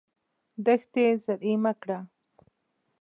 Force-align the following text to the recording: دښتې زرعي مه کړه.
دښتې 0.65 1.05
زرعي 1.23 1.55
مه 1.63 1.73
کړه. 1.81 1.99